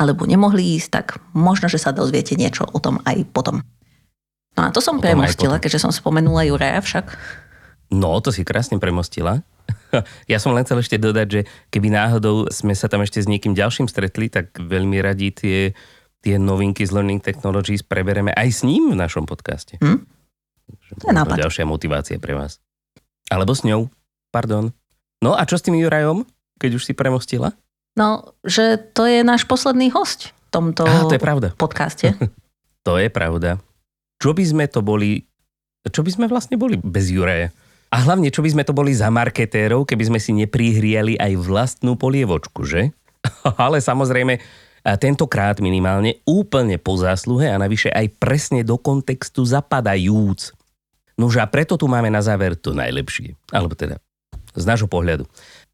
[0.00, 3.62] alebo nemohli ísť, tak možno, že sa dozviete niečo o tom aj potom.
[4.52, 7.06] No a to som premostila, keďže som spomenula Juraja však.
[7.92, 9.44] No, to si krásne premostila.
[10.24, 13.52] Ja som len chcel ešte dodať, že keby náhodou sme sa tam ešte s niekým
[13.52, 15.76] ďalším stretli, tak veľmi radi tie,
[16.24, 19.76] tie novinky z Learning Technologies prebereme aj s ním v našom podcaste.
[19.84, 20.08] Hm?
[20.96, 21.36] To je nápad.
[21.36, 22.56] ďalšia motivácia pre vás.
[23.28, 23.92] Alebo s ňou,
[24.32, 24.72] pardon.
[25.20, 26.24] No a čo s tým Jurajom,
[26.56, 27.52] keď už si premostila?
[27.92, 31.48] No, že to je náš posledný host v tomto Aha, to je pravda.
[31.56, 32.16] podcaste.
[32.86, 33.60] to je pravda.
[34.16, 35.28] Čo by sme to boli,
[35.84, 37.52] čo by sme vlastne boli bez Juraja?
[37.92, 42.00] A hlavne, čo by sme to boli za marketérov, keby sme si neprihriali aj vlastnú
[42.00, 42.96] polievočku, že?
[43.60, 44.40] Ale samozrejme,
[44.82, 50.50] A tentokrát minimálne úplne po zásluhe a navyše aj presne do kontextu zapadajúc.
[51.14, 53.38] Nože a preto tu máme na záver to najlepšie.
[53.54, 54.02] Alebo teda
[54.58, 55.24] z nášho pohľadu.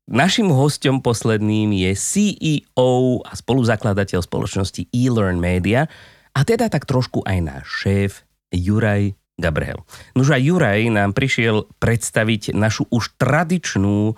[0.08, 5.84] Našim hostom posledným je CEO a spoluzakladateľ spoločnosti eLearn Media
[6.32, 9.84] a teda tak trošku aj náš šéf Juraj Gabriel.
[10.16, 14.16] Nož a Juraj nám prišiel predstaviť našu už tradičnú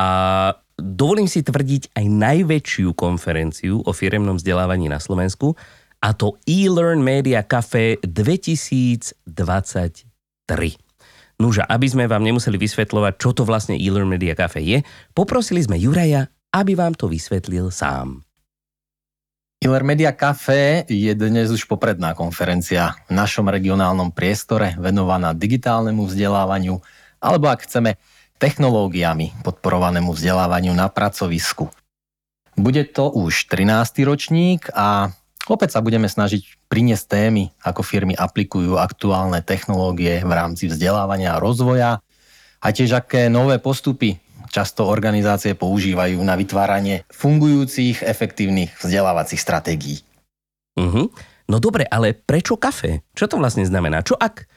[0.00, 0.08] a
[0.80, 5.52] dovolím si tvrdiť aj najväčšiu konferenciu o firemnom vzdelávaní na Slovensku
[6.00, 10.87] a to eLearn Media Cafe 2023.
[11.38, 14.82] Nuža, aby sme vám nemuseli vysvetľovať, čo to vlastne e-learn Media Cafe je,
[15.14, 18.26] poprosili sme Juraja, aby vám to vysvetlil sám.
[19.62, 26.82] e Media Cafe je dnes už popredná konferencia v našom regionálnom priestore venovaná digitálnemu vzdelávaniu
[27.22, 28.02] alebo ak chceme
[28.42, 31.70] technológiami podporovanému vzdelávaniu na pracovisku.
[32.58, 34.02] Bude to už 13.
[34.02, 35.14] ročník a
[35.48, 41.42] Opäť sa budeme snažiť priniesť témy, ako firmy aplikujú aktuálne technológie v rámci vzdelávania a
[41.42, 42.04] rozvoja
[42.60, 44.20] a tiež aké nové postupy
[44.52, 50.00] často organizácie používajú na vytváranie fungujúcich, efektívnych vzdelávacích stratégií.
[50.76, 51.12] Uh-huh.
[51.48, 53.04] No dobre, ale prečo kafe?
[53.16, 54.04] Čo to vlastne znamená?
[54.04, 54.48] Čo ak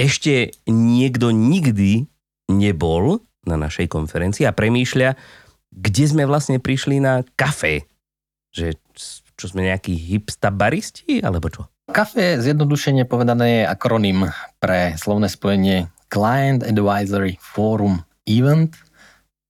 [0.00, 2.08] ešte niekto nikdy
[2.48, 5.16] nebol na našej konferencii a premýšľa,
[5.72, 7.88] kde sme vlastne prišli na kafe?
[8.52, 8.76] Že
[9.36, 11.68] čo sme nejakí hipstabaristi, alebo čo?
[11.90, 14.30] Kafe, zjednodušene povedané, je akronym
[14.62, 18.76] pre slovné spojenie Client Advisory Forum Event,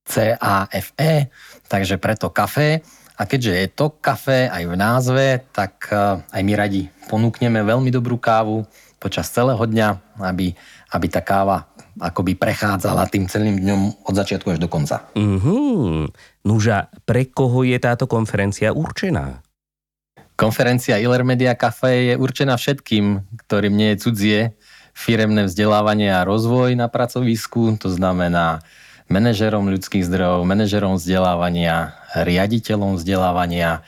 [0.02, 1.30] CAFE,
[1.70, 2.82] takže preto kafe.
[3.20, 7.92] A keďže je to kafe aj v názve, tak eh, aj my radi ponúkneme veľmi
[7.92, 8.66] dobrú kávu
[9.02, 10.54] počas celého dňa, aby,
[10.94, 11.66] aby tá káva
[11.98, 15.12] akoby prechádzala tým celým dňom od začiatku až do konca.
[15.12, 16.08] Uh-huh.
[16.46, 19.41] Nuža, pre koho je táto konferencia určená?
[20.34, 24.40] Konferencia Iller Media Cafe je určená všetkým, ktorým nie je cudzie
[24.92, 28.60] firemné vzdelávanie a rozvoj na pracovisku, to znamená
[29.08, 33.84] manažerom ľudských zdrojov, manažerom vzdelávania, riaditeľom vzdelávania,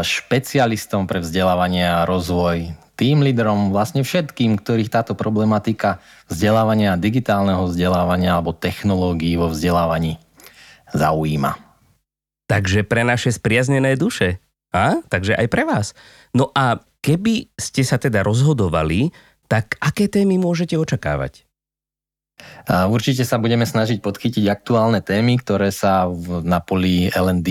[0.00, 6.00] špecialistom pre vzdelávanie a rozvoj, tým lídrom, vlastne všetkým, ktorých táto problematika
[6.32, 10.16] vzdelávania, digitálneho vzdelávania alebo technológií vo vzdelávaní
[10.96, 11.60] zaujíma.
[12.48, 14.40] Takže pre naše spriaznené duše
[14.74, 15.02] a?
[15.06, 15.92] Takže aj pre vás.
[16.34, 19.14] No a keby ste sa teda rozhodovali,
[19.46, 21.46] tak aké témy môžete očakávať?
[22.68, 27.48] Určite sa budeme snažiť podchytiť aktuálne témy, ktoré sa v, na poli L&D,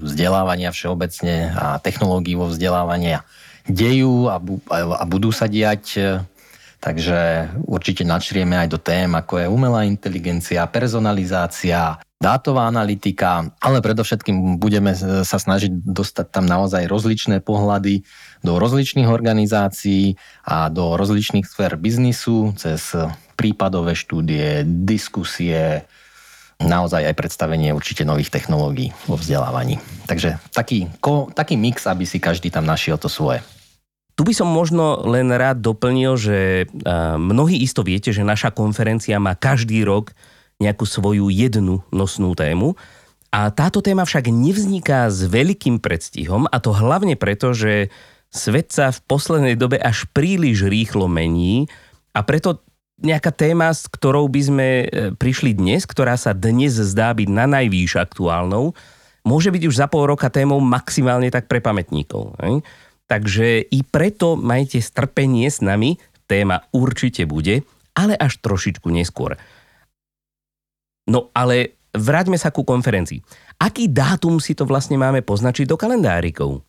[0.00, 3.20] vzdelávania všeobecne a technológií vo vzdelávaní
[3.68, 6.16] dejú a, bu, a budú sa diať.
[6.80, 14.56] Takže určite načrieme aj do tém, ako je umelá inteligencia, personalizácia, dátová analytika, ale predovšetkým
[14.56, 18.08] budeme sa snažiť dostať tam naozaj rozličné pohľady
[18.40, 20.16] do rozličných organizácií
[20.48, 22.96] a do rozličných sfér biznisu cez
[23.36, 25.84] prípadové štúdie, diskusie,
[26.56, 29.76] naozaj aj predstavenie určite nových technológií vo vzdelávaní.
[30.08, 33.44] Takže taký, ko, taký mix, aby si každý tam našiel to svoje.
[34.16, 36.64] Tu by som možno len rád doplnil, že
[37.20, 40.16] mnohí isto viete, že naša konferencia má každý rok
[40.62, 42.74] nejakú svoju jednu nosnú tému.
[43.34, 47.92] A táto téma však nevzniká s veľkým predstihom a to hlavne preto, že
[48.32, 51.68] svet sa v poslednej dobe až príliš rýchlo mení
[52.16, 52.64] a preto
[52.96, 57.44] nejaká téma, s ktorou by sme e, prišli dnes, ktorá sa dnes zdá byť na
[57.44, 58.72] najvýš aktuálnou,
[59.20, 62.40] môže byť už za pol roka témou maximálne tak pre pamätníkov.
[62.40, 62.64] Ne?
[63.04, 69.36] Takže i preto majte strpenie s nami, téma určite bude, ale až trošičku neskôr.
[71.06, 73.22] No ale vráťme sa ku konferencii.
[73.62, 76.60] Aký dátum si to vlastne máme poznačiť do kalendárikov?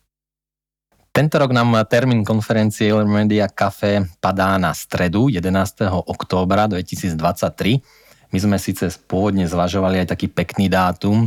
[1.10, 5.90] Tento rok nám termín konferencie Media Cafe padá na stredu 11.
[6.06, 7.82] októbra 2023.
[8.30, 11.26] My sme síce pôvodne zvažovali aj taký pekný dátum,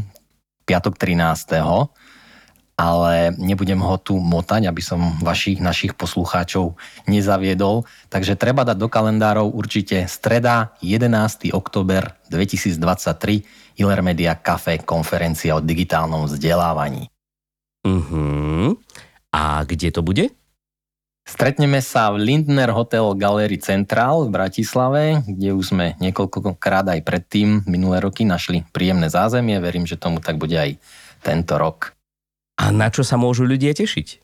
[0.64, 1.60] piatok 13
[2.82, 6.74] ale nebudem ho tu motať, aby som vašich, našich poslucháčov
[7.06, 7.86] nezaviedol.
[8.10, 11.54] Takže treba dať do kalendárov určite streda 11.
[11.54, 17.06] október 2023 Iller Media Cafe konferencia o digitálnom vzdelávaní.
[17.86, 18.78] Uh-huh.
[19.30, 20.34] A kde to bude?
[21.22, 27.62] Stretneme sa v Lindner Hotel Gallery Central v Bratislave, kde už sme niekoľkokrát aj predtým
[27.70, 29.62] minulé roky našli príjemné zázemie.
[29.62, 30.82] Verím, že tomu tak bude aj
[31.22, 31.94] tento rok.
[32.62, 34.22] A na čo sa môžu ľudia tešiť?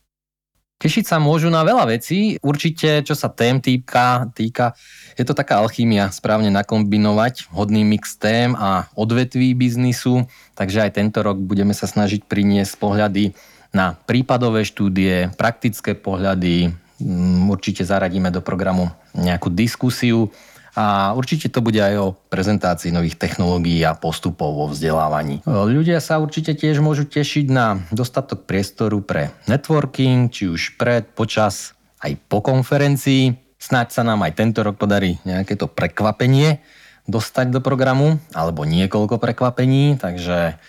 [0.78, 2.38] Tešiť sa môžu na veľa vecí.
[2.46, 4.78] Určite, čo sa tém týka, týka,
[5.18, 10.30] je to taká alchýmia, správne nakombinovať hodný mix tém a odvetví biznisu.
[10.54, 13.34] Takže aj tento rok budeme sa snažiť priniesť pohľady
[13.74, 16.70] na prípadové štúdie, praktické pohľady.
[17.02, 20.30] Mm, určite zaradíme do programu nejakú diskusiu
[20.78, 25.42] a určite to bude aj o prezentácii nových technológií a postupov vo vzdelávaní.
[25.50, 31.74] Ľudia sa určite tiež môžu tešiť na dostatok priestoru pre networking, či už pred, počas,
[32.06, 33.34] aj po konferencii.
[33.58, 36.62] Snáď sa nám aj tento rok podarí nejaké to prekvapenie
[37.10, 40.62] dostať do programu, alebo niekoľko prekvapení, takže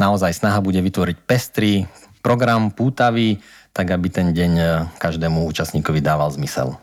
[0.00, 1.84] naozaj snaha bude vytvoriť pestrý
[2.24, 3.44] program, pútavý,
[3.76, 4.52] tak aby ten deň
[4.96, 6.80] každému účastníkovi dával zmysel.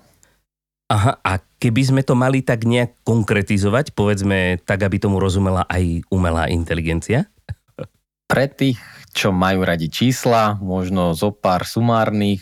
[0.88, 6.08] Aha, a keby sme to mali tak nejak konkretizovať, povedzme tak, aby tomu rozumela aj
[6.08, 7.28] umelá inteligencia?
[8.28, 8.80] Pre tých,
[9.12, 12.40] čo majú radi čísla, možno zo pár sumárnych,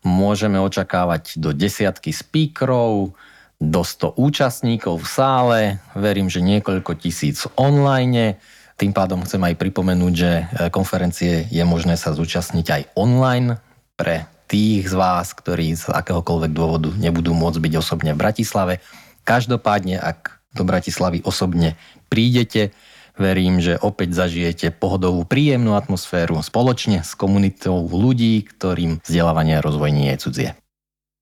[0.00, 3.12] môžeme očakávať do desiatky speakerov,
[3.60, 5.60] do 100 účastníkov v sále,
[5.96, 8.36] verím, že niekoľko tisíc online.
[8.76, 10.32] Tým pádom chcem aj pripomenúť, že
[10.74, 13.56] konferencie je možné sa zúčastniť aj online
[13.96, 18.74] pre tých z vás, ktorí z akéhokoľvek dôvodu nebudú môcť byť osobne v Bratislave.
[19.24, 21.74] Každopádne, ak do Bratislavy osobne
[22.12, 22.70] prídete,
[23.18, 29.90] verím, že opäť zažijete pohodovú, príjemnú atmosféru spoločne s komunitou ľudí, ktorým vzdelávanie a rozvoj
[29.94, 30.50] nie je cudzie.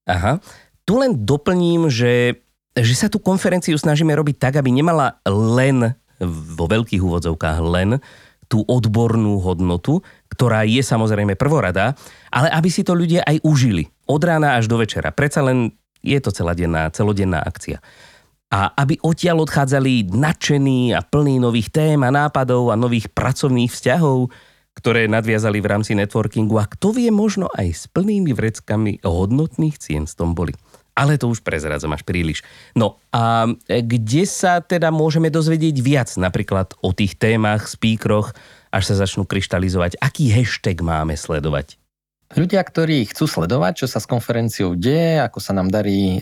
[0.08, 0.40] Aha.
[0.82, 2.42] Tu len doplním, že,
[2.74, 5.94] že sa tú konferenciu snažíme robiť tak, aby nemala len
[6.26, 8.02] vo veľkých úvodzovkách len
[8.50, 11.92] tú odbornú hodnotu, ktorá je samozrejme prvoradá,
[12.32, 13.84] ale aby si to ľudia aj užili.
[14.08, 15.12] Od rána až do večera.
[15.12, 17.84] Predsa len je to celodenná, celodenná akcia.
[18.52, 24.28] A aby odtiaľ odchádzali nadšení a plní nových tém a nápadov a nových pracovných vzťahov,
[24.72, 30.08] ktoré nadviazali v rámci networkingu a kto vie, možno aj s plnými vreckami hodnotných cien
[30.08, 30.56] s tom boli.
[30.92, 32.44] Ale to už prezradzam až príliš.
[32.76, 38.36] No a kde sa teda môžeme dozvedieť viac napríklad o tých témach, speakeroch,
[38.72, 40.00] až sa začnú kryštalizovať?
[40.00, 41.76] Aký hashtag máme sledovať?
[42.32, 46.18] Ľudia, ktorí chcú sledovať, čo sa s konferenciou deje, ako sa nám darí e,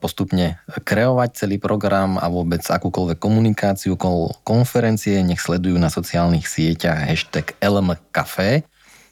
[0.00, 7.04] postupne kreovať celý program a vôbec akúkoľvek komunikáciu okolo konferencie, nech sledujú na sociálnych sieťach
[7.04, 8.64] hashtag LMCafe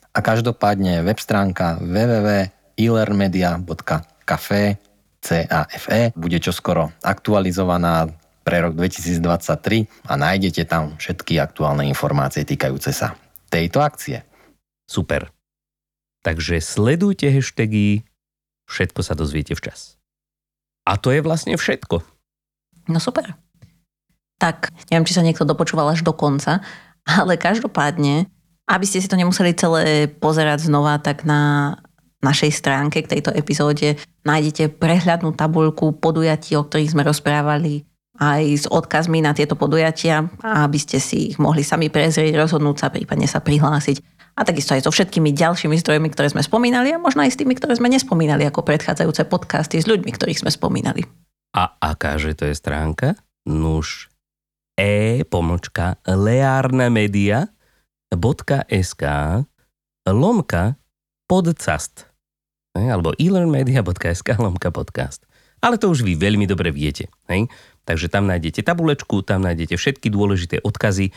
[0.08, 4.80] a každopádne web stránka www.ilermedia.cafe
[5.18, 8.08] CAFE bude čoskoro aktualizovaná
[8.48, 13.12] pre rok 2023 a nájdete tam všetky aktuálne informácie týkajúce sa
[13.52, 14.24] tejto akcie.
[14.88, 15.28] Super.
[16.24, 18.08] Takže sledujte hashtagy,
[18.64, 20.00] všetko sa dozviete včas.
[20.88, 22.00] A to je vlastne všetko.
[22.88, 23.36] No super.
[24.40, 26.64] Tak, neviem, či sa niekto dopočúval až do konca,
[27.04, 28.32] ale každopádne,
[28.64, 31.76] aby ste si to nemuseli celé pozerať znova, tak na
[32.24, 37.84] našej stránke k tejto epizóde nájdete prehľadnú tabuľku podujatí, o ktorých sme rozprávali,
[38.18, 42.90] aj s odkazmi na tieto podujatia, aby ste si ich mohli sami prezrieť, rozhodnúť sa,
[42.90, 44.02] prípadne sa prihlásiť.
[44.38, 47.58] A takisto aj so všetkými ďalšími zdrojmi, ktoré sme spomínali a možno aj s tými,
[47.58, 51.02] ktoré sme nespomínali, ako predchádzajúce podcasty s ľuďmi, ktorých sme spomínali.
[51.58, 53.18] A akáže to je stránka?
[53.48, 54.12] Nuž
[54.78, 59.04] e pomočka learnamedia.sk
[60.06, 60.78] lomka
[61.26, 62.06] podcast
[62.78, 65.26] alebo elearnmedia.sk lomka podcast.
[65.58, 67.10] Ale to už vy veľmi dobre viete.
[67.26, 67.50] Hej?
[67.88, 71.08] Takže tam nájdete tabulečku, tam nájdete všetky dôležité odkazy.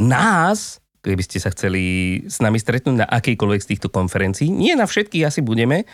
[0.00, 4.88] Nás, keby ste sa chceli s nami stretnúť na akejkoľvek z týchto konferencií, nie na
[4.88, 5.84] všetkých asi budeme,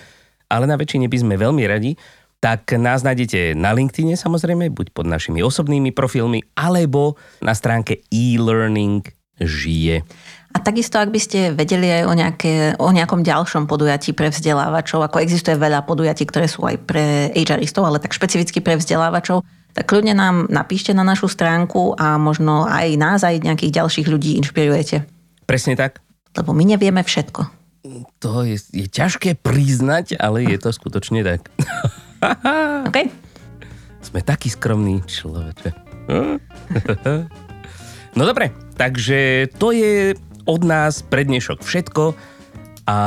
[0.47, 1.99] ale na väčšine by sme veľmi radi,
[2.39, 9.03] tak nás nájdete na LinkedIne samozrejme, buď pod našimi osobnými profilmi, alebo na stránke e-learning
[9.43, 10.07] žije.
[10.53, 15.01] A takisto, ak by ste vedeli aj o, nejaké, o nejakom ďalšom podujatí pre vzdelávačov,
[15.01, 19.43] ako existuje veľa podujatí, ktoré sú aj pre HRistov, ale tak špecificky pre vzdelávačov,
[19.73, 24.37] tak kľudne nám napíšte na našu stránku a možno aj nás, aj nejakých ďalších ľudí
[24.45, 25.09] inšpirujete.
[25.49, 26.05] Presne tak.
[26.37, 27.41] Lebo my nevieme všetko.
[28.23, 31.51] To je, je ťažké priznať, ale je to skutočne tak.
[32.89, 33.11] OK.
[34.05, 35.71] Sme takí skromní človeče.
[38.13, 40.13] No dobre, takže to je
[40.45, 42.13] od nás pre dnešok všetko
[42.85, 42.99] a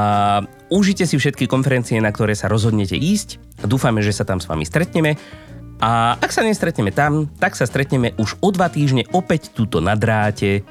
[0.73, 3.37] užite si všetky konferencie, na ktoré sa rozhodnete ísť.
[3.69, 5.13] Dúfame, že sa tam s vami stretneme.
[5.83, 9.93] A ak sa nestretneme tam, tak sa stretneme už o dva týždne opäť tuto na
[9.99, 10.63] dráte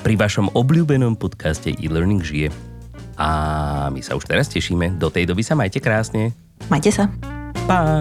[0.00, 2.48] pri vašom obľúbenom podcaste e-learning žije.
[3.16, 3.28] A
[3.92, 5.00] my sa už teraz tešíme.
[5.00, 6.36] Do tej doby sa majte krásne.
[6.68, 7.08] Majte sa.
[7.68, 8.00] Pa.